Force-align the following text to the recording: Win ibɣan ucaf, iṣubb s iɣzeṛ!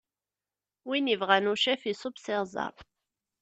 Win 0.87 1.11
ibɣan 1.13 1.51
ucaf, 1.53 1.81
iṣubb 1.91 2.17
s 2.23 2.25
iɣzeṛ! 2.35 2.73